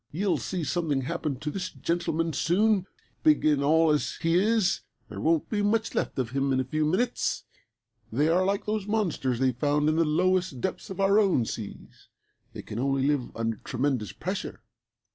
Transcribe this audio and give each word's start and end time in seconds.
"You'll 0.11 0.39
see 0.39 0.63
something 0.63 1.01
happen 1.01 1.35
to 1.41 1.51
this 1.51 1.69
gentleman 1.69 2.33
soon. 2.33 2.87
Big 3.21 3.45
and 3.45 3.63
all 3.63 3.91
as 3.91 4.15
he 4.19 4.33
is 4.33 4.81
there 5.09 5.21
won't 5.21 5.47
be 5.47 5.61
much 5.61 5.93
left 5.93 6.17
of 6.17 6.31
him 6.31 6.51
in 6.51 6.59
a 6.59 6.63
few 6.63 6.85
minutes. 6.85 7.43
They 8.11 8.27
are 8.27 8.43
like 8.43 8.65
those 8.65 8.87
monsters 8.87 9.37
they 9.37 9.51
found 9.51 9.87
in 9.89 9.97
the 9.97 10.03
lowest 10.03 10.59
depths 10.59 10.89
of 10.89 10.99
our 10.99 11.19
own 11.19 11.45
seas. 11.45 12.07
They 12.53 12.63
can 12.63 12.79
only 12.79 13.03
live 13.05 13.29
under 13.35 13.57
tremendous 13.57 14.11
pressure. 14.11 14.63